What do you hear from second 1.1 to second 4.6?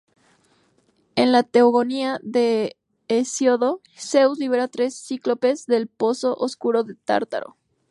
En la Teogonía de Hesíodo, Zeus